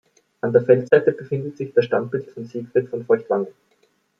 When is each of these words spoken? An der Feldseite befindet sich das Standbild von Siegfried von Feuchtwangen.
An 0.41 0.51
der 0.51 0.63
Feldseite 0.63 1.11
befindet 1.11 1.57
sich 1.57 1.73
das 1.75 1.85
Standbild 1.85 2.31
von 2.31 2.43
Siegfried 2.47 2.89
von 2.89 3.05
Feuchtwangen. 3.05 3.45